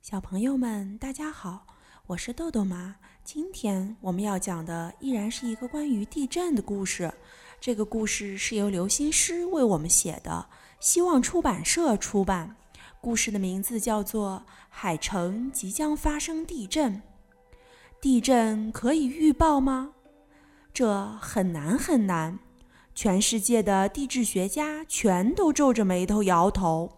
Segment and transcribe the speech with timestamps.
[0.00, 1.66] 小朋友们，大家好，
[2.06, 2.96] 我是豆豆妈。
[3.24, 7.12] 今天我们要讲的依然是一个关于地震的故事。
[7.60, 10.48] 这个故事是由刘心诗为我们写的，
[10.80, 12.56] 希望出版社出版。
[13.00, 16.94] 故事的名字叫做《海城即将发生地震》。
[18.00, 19.92] 地震可以预报吗？
[20.72, 22.38] 这很难很难。
[22.94, 26.97] 全世界的地质学家全都皱着眉头摇头。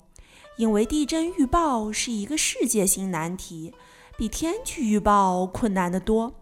[0.61, 3.73] 因为地震预报是一个世界性难题，
[4.19, 6.35] 比天气预报困难得多。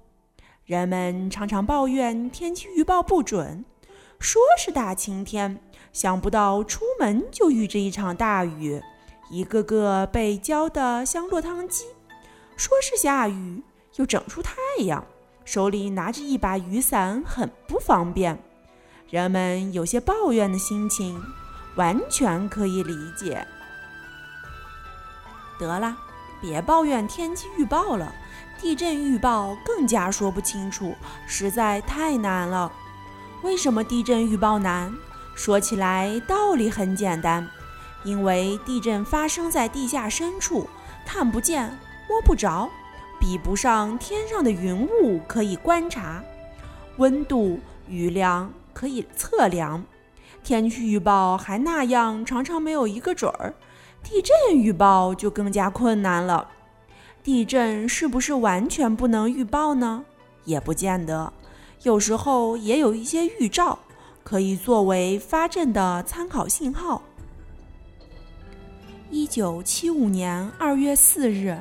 [0.65, 3.65] 人们常常抱怨天气预报不准，
[4.19, 5.61] 说是大晴天，
[5.93, 8.83] 想不到出门就遇着一场大雨，
[9.31, 11.85] 一个个被浇得像落汤鸡；
[12.57, 13.63] 说是下雨，
[13.95, 15.07] 又整出太阳，
[15.45, 18.37] 手里拿着一把雨伞很不方便。
[19.09, 21.23] 人们有些抱怨的心情，
[21.77, 23.47] 完全可以理解。
[25.59, 25.97] 得了，
[26.41, 28.15] 别抱怨天气预报了，
[28.61, 30.95] 地震预报更加说不清楚，
[31.27, 32.71] 实在太难了。
[33.43, 34.95] 为什么地震预报难？
[35.35, 37.49] 说起来道理很简单，
[38.03, 40.69] 因为地震发生在地下深处，
[41.07, 41.79] 看不见
[42.09, 42.69] 摸不着，
[43.21, 46.23] 比不上天上的云雾可以观察，
[46.97, 49.85] 温度、雨量可以测量，
[50.43, 53.55] 天气预报还那样，常常没有一个准儿。
[54.03, 56.49] 地震预报就更加困难了。
[57.23, 60.05] 地震是不是完全不能预报呢？
[60.45, 61.31] 也不见得，
[61.83, 63.79] 有时候也有一些预兆
[64.25, 67.03] 可以作为发震的参考信号。
[69.11, 71.59] 一九七五年二月四日，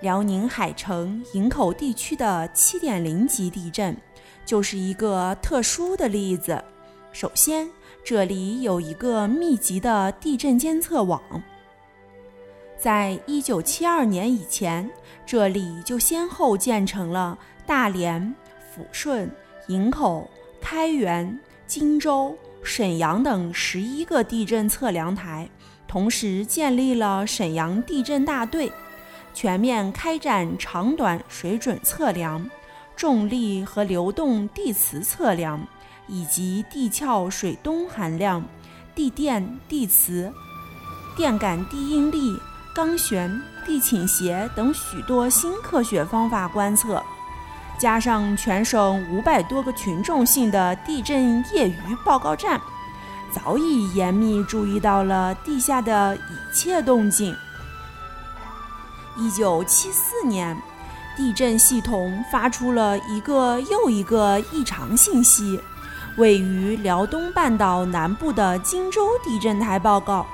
[0.00, 3.96] 辽宁海城营口地区的七点零级地震，
[4.44, 6.62] 就是一个特殊的例子。
[7.12, 7.68] 首先，
[8.04, 11.20] 这里有一个密集的地震监测网。
[12.78, 14.88] 在一九七二年以前，
[15.26, 18.22] 这里就先后建成了大连、
[18.72, 19.28] 抚顺、
[19.66, 25.50] 营口、开原、荆州、沈阳等十一个地震测量台，
[25.88, 28.70] 同时建立了沈阳地震大队，
[29.34, 32.48] 全面开展长短水准测量、
[32.94, 35.60] 重力和流动地磁测量，
[36.06, 38.40] 以及地壳水氡含量、
[38.94, 40.32] 地电地磁、
[41.16, 42.38] 电感地应力。
[42.78, 47.02] 钢旋、地倾斜等许多新科学方法观测，
[47.76, 52.60] 加上全省五百多个群众性的地震业余报告站，
[53.32, 57.34] 早已严密注意到了地下的一切动静。
[59.16, 60.56] 一九七四年，
[61.16, 65.60] 地震系统发出了一个又一个异常信息。
[66.16, 70.24] 位于辽东半岛南部的荆州地震台报告。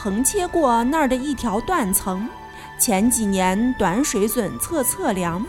[0.00, 2.28] 横切过那儿的一条断层，
[2.78, 5.44] 前几年短水准测测量，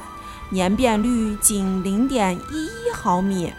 [0.50, 3.54] 年变率仅零点一一毫米。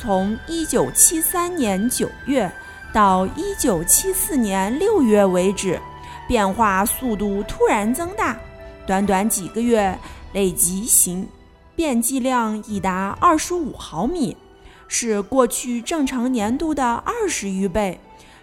[0.00, 2.48] 从一九七三年九月
[2.92, 5.80] 到一九七四年六月为止，
[6.28, 8.38] 变化速度突然增大，
[8.86, 9.98] 短短几个月，
[10.34, 11.28] 累积形
[11.74, 14.36] 变计量已达二十五毫米，
[14.86, 17.98] 是过去正常年度的二十余倍。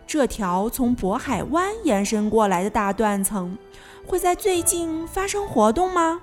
[0.08, 3.58] 这条从渤海湾延伸过来的大断层
[4.06, 6.22] 会在最近发生活动吗？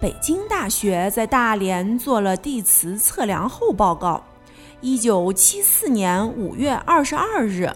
[0.00, 4.24] 北京大学在大连做了地磁测量后报告，
[4.80, 7.70] 一九七四年五月二十二日，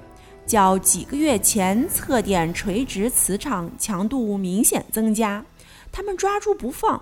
[0.47, 5.45] 较几个月前测点垂直磁场强度明显增加，
[5.93, 7.01] 他们抓住不放。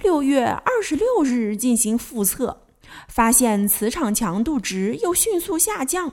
[0.00, 2.62] 六月二十六日进行复测，
[3.08, 6.12] 发现磁场强度值又迅速下降。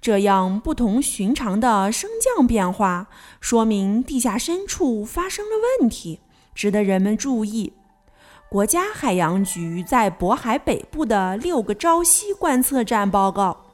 [0.00, 3.08] 这样不同寻常的升降变化，
[3.40, 6.20] 说明地下深处发生了问题，
[6.54, 7.72] 值得人们注意。
[8.48, 13.64] 国家海洋局在渤海北部的六个潮汐观测站报告，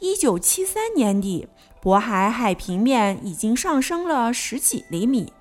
[0.00, 1.46] 一九七三年底，
[1.82, 5.32] 渤海海平面已经上升了十几厘米，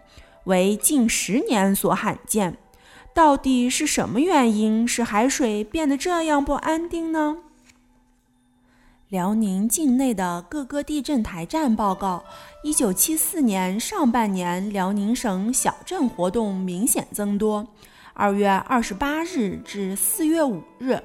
[0.44, 2.58] 为近十年所罕见。
[3.16, 7.38] 到底是什么原因使海水变得这样不安定呢？
[9.14, 12.24] 辽宁境内的各个地震台站报告：
[12.64, 17.68] 一九七四年上半年，辽宁省小震活动明显增多。
[18.16, 21.00] 二月二十八日至四月五日，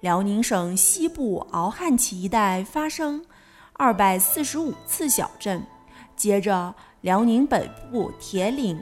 [0.00, 3.24] 辽宁省西部敖汉旗一带发生
[3.72, 5.66] 二百四十五次小震。
[6.14, 8.78] 接着，辽宁北部铁岭、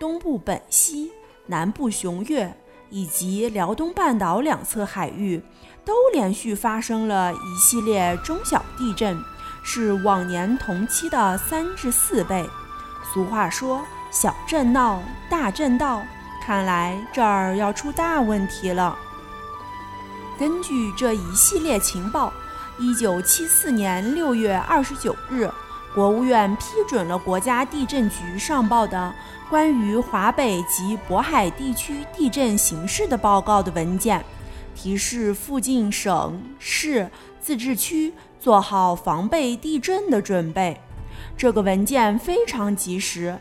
[0.00, 1.12] 东部本溪、
[1.46, 2.52] 南部雄岳
[2.90, 5.42] 以及辽东半岛两侧海域。
[5.84, 9.18] 都连续发生了一系列中小地震，
[9.62, 12.46] 是往年同期的三至四倍。
[13.10, 13.82] 俗话说
[14.12, 16.04] ：“小震闹，大震到，
[16.44, 18.98] 看来这儿要出大问题了。
[20.38, 22.30] 根据这一系列情报，
[22.78, 25.50] 一九七四年六月二十九日，
[25.94, 29.12] 国务院批准了国家地震局上报的
[29.48, 34.24] 关于华北及渤海地区地震形势的报告的文件，
[34.74, 40.78] 提示附近省市自治区做好防备地震的准备。
[41.36, 43.36] 这个文件非常及时，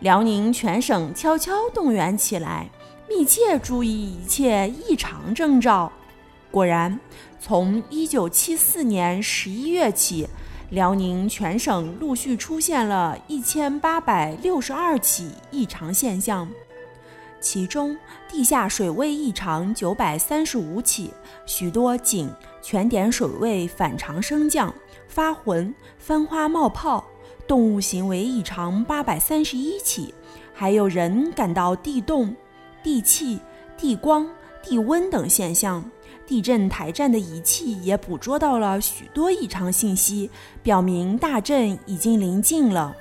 [0.00, 2.68] 辽宁全省悄悄动员起来，
[3.08, 5.90] 密切注意一切异常征兆。
[6.50, 7.00] 果然，
[7.40, 10.28] 从1974年11月起，
[10.70, 16.48] 辽宁全省陆续出现了1862起异常现象，
[17.40, 17.96] 其中
[18.28, 21.12] 地下水位异常935起，
[21.46, 22.28] 许多井、
[22.60, 24.74] 泉点水位反常升降、
[25.06, 27.04] 发浑、翻花冒泡；
[27.46, 30.12] 动物行为异常831起，
[30.52, 32.34] 还有人感到地动、
[32.82, 33.38] 地气、
[33.76, 34.28] 地光、
[34.64, 35.88] 地温等现象。
[36.26, 40.28] 地震台站的仪器也捕捉到了许多异常信息，
[40.62, 42.94] 表明大震已经临近了。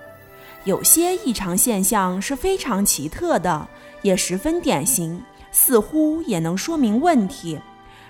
[0.63, 3.67] 有些异常现象是非常奇特的，
[4.01, 7.59] 也十分典型，似乎也能说明问题。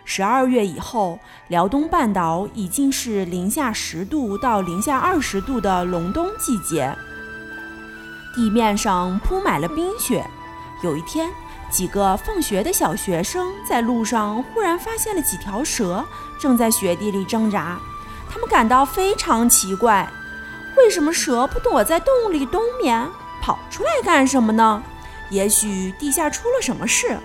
[0.03, 1.17] 十二月以后，
[1.47, 6.93] 辽东半岛已经是零下十度到零下二十度的隆冬季节，
[8.35, 10.25] 地面上铺满了冰雪。
[10.83, 11.29] 有一天。
[11.69, 16.05] 几个放学的小学生在路上忽然发现了几条蛇
[16.39, 17.79] 正在雪地里挣扎，
[18.29, 20.09] 他们感到非常奇怪：
[20.77, 23.05] 为什么蛇不躲在洞里冬眠，
[23.41, 24.81] 跑出来干什么呢？
[25.29, 27.17] 也许地下出了什么事，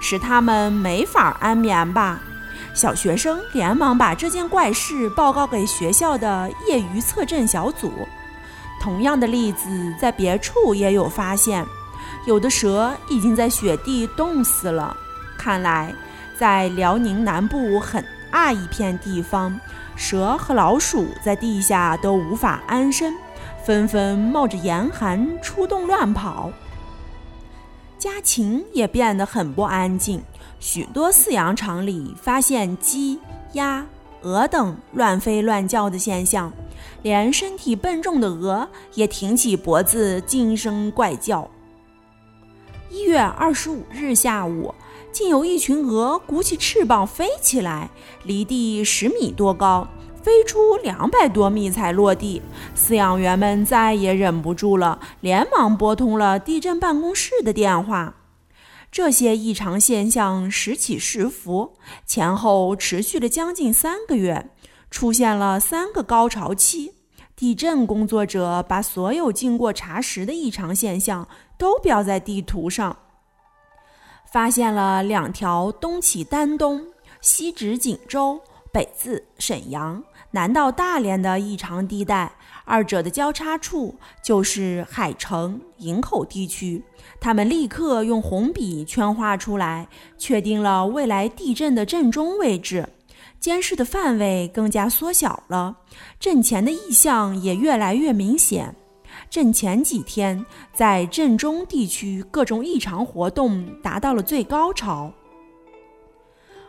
[0.00, 2.20] 使他们没法安眠吧？
[2.74, 7.92] 小学生连忙把这件怪事报告给学校的业余测震小组。
[8.80, 11.64] 同样的例子在别处也有发现。
[12.26, 14.96] 有的蛇已经在雪地冻死了。
[15.36, 15.94] 看来，
[16.38, 19.58] 在辽宁南部很大一片地方，
[19.94, 23.14] 蛇和老鼠在地下都无法安身，
[23.64, 26.50] 纷纷冒着严寒出动乱跑。
[27.98, 30.22] 家禽也变得很不安静，
[30.58, 33.18] 许多饲养场里发现鸡、
[33.52, 33.86] 鸭、
[34.22, 36.52] 鹅等乱飞乱叫的现象，
[37.02, 41.48] 连身体笨重的鹅也挺起脖子惊声怪叫。
[42.94, 44.72] 一月二十五日下午，
[45.10, 47.90] 竟有一群鹅鼓起翅膀飞起来，
[48.22, 49.88] 离地十米多高，
[50.22, 52.40] 飞出两百多米才落地。
[52.76, 58.14] 饲养员们再也忍不住了，连忙拨通了地震办公室的电话。
[58.92, 61.72] 这些异常现象时起时伏，
[62.06, 64.50] 前后持续了将近三个月，
[64.88, 66.92] 出现了三个高潮期。
[67.36, 71.26] 地震工作者把所有经过查实的异常现象
[71.56, 72.96] 都标在地图上，
[74.30, 76.84] 发现了两条东起丹东、
[77.20, 78.40] 西至锦州、
[78.72, 82.32] 北自沈阳、南到大连的异常地带，
[82.64, 86.82] 二者的交叉处就是海城、营口地区。
[87.20, 89.86] 他们立刻用红笔圈画出来，
[90.18, 92.88] 确定了未来地震的震中位置。
[93.38, 95.76] 监视的范围更加缩小了，
[96.18, 98.74] 震前的异象也越来越明显。
[99.28, 105.12] 震前几天，在镇中地区各种异常活动达到了最高潮。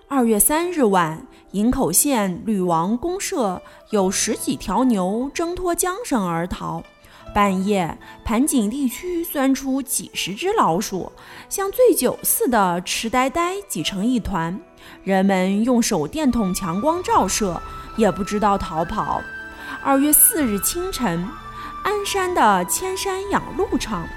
[0.07, 6.83] 二月三日晚，营口县吕王公社有十几条牛挣脱缰绳而逃。
[7.33, 11.11] 半夜，盘锦地区钻出几十只老鼠，
[11.49, 14.57] 像醉酒似的痴呆呆挤成一团。
[15.03, 17.61] 人们用手电筒强光照射，
[17.97, 19.21] 也不知道逃跑。
[19.83, 21.27] 二月四日清晨，
[21.85, 24.07] 鞍山的千山养鹿场，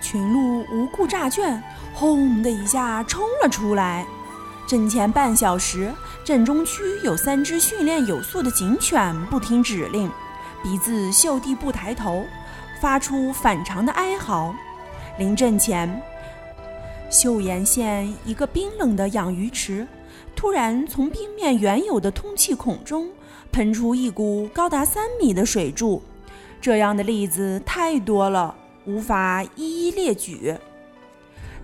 [0.00, 1.60] 群鹿无故诈圈，
[1.92, 4.06] 轰的一下冲了出来。
[4.68, 5.92] 阵前半小时，
[6.24, 10.08] 震中区有三只训练有素的警犬不听指令，
[10.62, 12.24] 鼻子嗅地不抬头，
[12.80, 14.54] 发出反常的哀嚎。
[15.18, 16.00] 临阵前。
[17.10, 19.88] 岫岩县一个冰冷的养鱼池，
[20.36, 23.10] 突然从冰面原有的通气孔中
[23.50, 26.00] 喷出一股高达三米的水柱。
[26.60, 30.54] 这样的例子太多了，无法一一列举。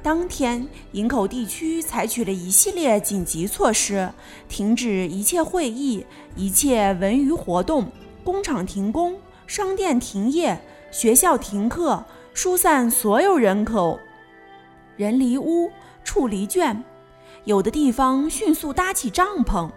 [0.02, 4.08] 当天，营口地区采取了一系列紧急措施，
[4.48, 7.90] 停止一切会议、一切文娱活动，
[8.24, 10.58] 工厂停工，商店停业，
[10.90, 13.98] 学校停课，疏散所有人口。
[14.96, 15.70] 人离屋，
[16.04, 16.82] 畜离圈，
[17.44, 19.68] 有的地方迅速搭起帐篷，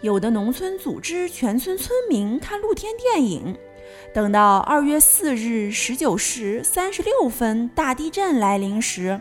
[0.00, 3.54] 有的农村组织全村村民看露天电影，
[4.12, 9.20] 等到二月四日十九时三十六分大地震来临时，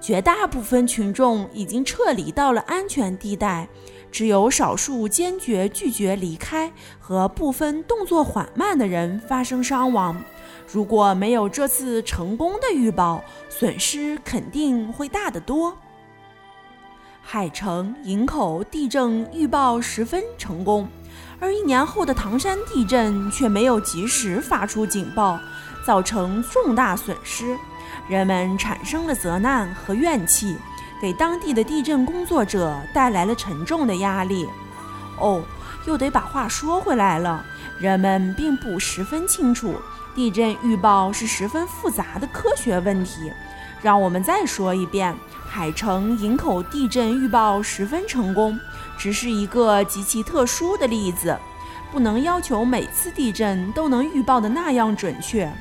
[0.00, 3.68] 绝大部分群众已经撤离到了安全地带，
[4.10, 10.20] 只有少数坚决拒绝离开和部分动作缓慢的人发生伤亡。
[10.66, 15.76] 如果没有这次成功的预报，损失肯定会大得多。
[17.20, 20.88] 海城、营口地震预报十分成功。
[21.42, 25.40] 而一年后的唐山地震却没有及时发出警报，
[25.84, 27.58] 造成重大损失，
[28.08, 30.56] 人们产生了责难和怨气，
[31.00, 34.48] 给当地的地震工作者带来了沉重的压力。
[35.18, 35.42] 哦，
[35.84, 37.44] 又得把话说回来了，
[37.80, 39.74] 人们并不十分清楚，
[40.14, 43.32] 地震预报是十分复杂的科学问题。
[43.82, 45.12] 让我们再说一遍，
[45.48, 48.56] 海城、营口地震预报十分成功。
[49.02, 51.36] 只是一个极其特殊的例子，
[51.90, 55.52] 不能要求每次地震都能预报的那样准确。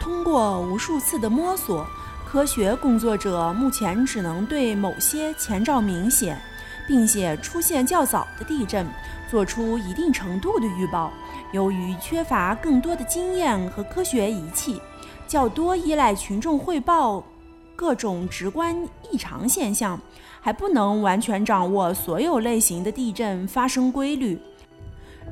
[0.00, 1.86] 通过无数次的摸索，
[2.28, 6.42] 科学工作者目前只能对某些前兆明显
[6.88, 8.84] 并且出现较早的地震
[9.30, 11.12] 做出一定程度的预报。
[11.52, 14.82] 由于缺乏更多的经验和科学仪器，
[15.28, 17.22] 较多依赖群众汇报
[17.76, 18.76] 各种直观
[19.12, 20.00] 异常现象。
[20.46, 24.38] 还不能完全掌握所有类型的地震发生规律，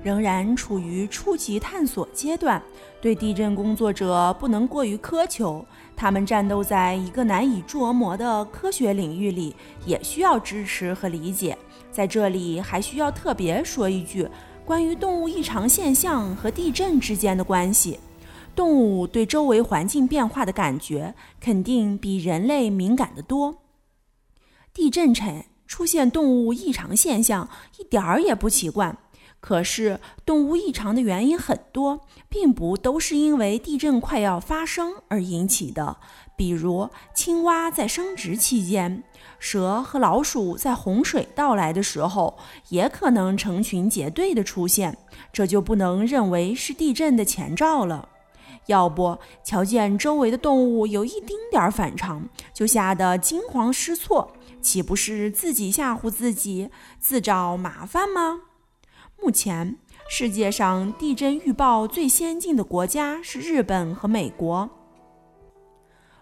[0.02, 2.60] 仍然处于初级探索阶段。
[3.00, 9.54] 对地震工作者不能过于苛求，他们战斗在一个难以琢磨的科学领域里，
[9.86, 11.56] 也需要支持和理解。
[11.92, 14.28] 在这里，还需要特别说一句，
[14.64, 18.00] 关于动物异常现象和地震之间的关系。
[18.56, 23.54] 动物对周围环境变化的感觉，肯定比人类敏感得多。
[24.74, 28.94] 地震前出现动物异常现象一点儿也不奇怪，
[29.38, 35.96] 可是动物异常的原因很多，并不都是因为地震快要发生而引起的。
[36.36, 39.04] 比如青蛙在生殖期间，
[39.38, 42.36] 蛇和老鼠在洪水到来的时候
[42.70, 44.98] 也可能成群结队的出现，
[45.32, 48.08] 这就不能认为是地震的前兆了。
[48.66, 54.32] 要不瞧见周围的动物有一丁点儿反常，就吓得惊慌失措。
[54.60, 58.40] 岂不是自己吓唬自己，自找麻烦吗？
[59.22, 59.76] 目前
[60.08, 64.68] 世界上地震预报最先进的国家是日本和美国。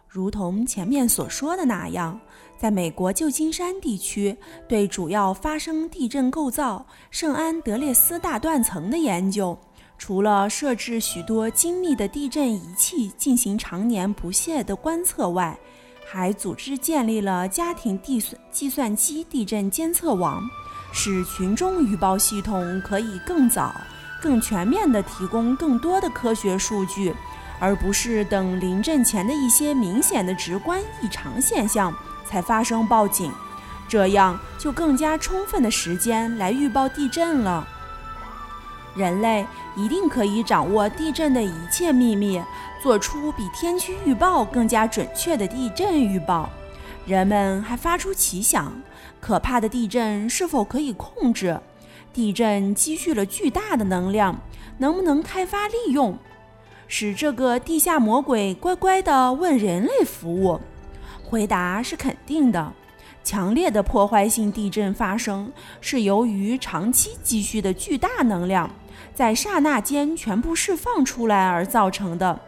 [0.09, 2.21] 如同前面所说的那样，
[2.59, 4.37] 在美国旧金山地区，
[4.69, 9.57] 对主要发生地震构造圣安德烈斯大断层的研究，
[9.99, 15.57] 除了设置许多精密的地震仪器进行常年不懈的观测外，
[16.11, 20.43] 还组织建立了家庭地算计算机地震监测网，
[20.93, 23.75] 使群众预报系统可以更早、
[24.21, 27.15] 更全面地提供更多的科学数据，
[27.61, 31.95] 而不是等临震前的一些明显的直观异常现象
[32.27, 33.33] 才发生报警，
[33.89, 37.67] 这样就更加充分的时间来预报地震了。
[38.95, 39.45] 人类
[39.77, 42.43] 一定可以掌握地震的一切秘密。
[42.83, 46.51] 做出比天气预报更加准确的地震预报，
[47.07, 48.73] 人们还发出奇想：
[49.21, 51.61] 可怕的地震是否可以控制？
[52.13, 54.37] 地震积蓄了巨大的能量，
[54.79, 56.19] 能不能开发利用，
[56.89, 60.61] 使这个地下魔鬼乖乖地为人类服务？
[61.23, 62.73] 回答是肯定的。
[63.23, 68.69] 强烈的破坏性地震发生，是由于长期积蓄的巨大能量
[69.14, 72.40] 在刹那间全部释放出来而造成的。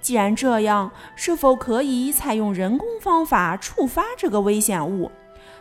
[0.00, 5.10] 既然这样，是否可以采用人工方法触发这个危险物，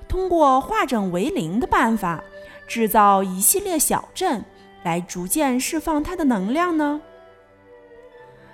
[0.08, 2.24] 通过化整为零的办法，
[2.68, 4.46] 制造一系列小镇，
[4.84, 7.02] 来逐渐释放它的能量呢？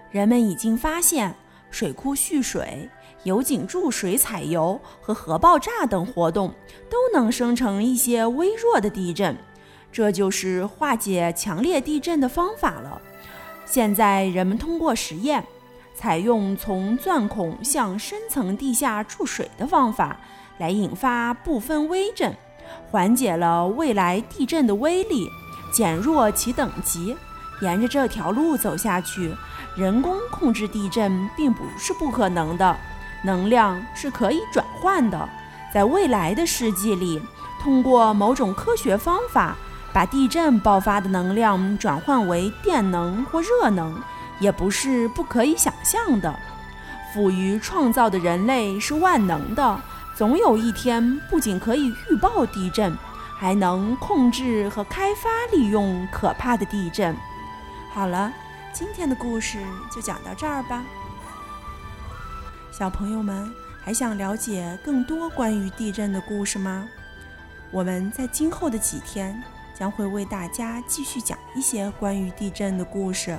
[0.09, 1.35] 人们已经发现，
[1.69, 2.89] 水库蓄水、
[3.23, 6.53] 油井注水采油和核爆炸等活动
[6.89, 9.35] 都能生成一些微弱的地震，
[9.93, 12.99] 这就是化解强烈地震的方法了。
[13.65, 15.45] 现在，人们通过实验。
[15.95, 20.17] 采用从钻孔向深层地下注水的方法
[20.57, 22.35] 来引发部分微震，
[22.89, 25.29] 缓解了未来地震的威力，
[25.71, 27.15] 减弱其等级。
[27.61, 29.33] 沿着这条路走下去，
[29.77, 32.75] 人工控制地震并不是不可能的，
[33.23, 35.29] 能量是可以转换的。
[35.71, 37.21] 在未来的世纪里，
[37.61, 39.55] 通过某种科学方法，
[39.93, 44.01] 把地震爆发的能量转换为电能或热能。
[44.39, 46.37] 也不是不可以想象的。
[47.13, 49.79] 富于创造的人类是万能的，
[50.15, 52.97] 总有一天不仅可以预报地震，
[53.37, 57.15] 还能控制和开发利用可怕的地震。
[57.93, 58.33] 好了，
[58.73, 59.59] 今天的故事
[59.89, 60.83] 就讲到这儿吧。
[62.71, 66.85] 小朋友们还想了解更多关于地震的故事吗？
[67.71, 69.41] 我们在今后的几天
[69.77, 73.37] 将会为大家继续讲一些关于地震的故事。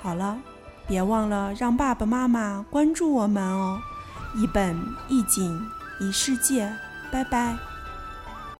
[0.00, 0.38] 好了，
[0.86, 3.80] 别忘了让爸爸妈妈关注我们哦！
[4.36, 4.76] 一本
[5.08, 5.60] 一景
[6.00, 6.72] 一世界，
[7.10, 7.71] 拜拜。